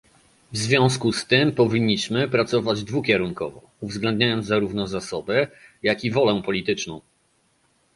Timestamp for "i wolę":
6.03-6.41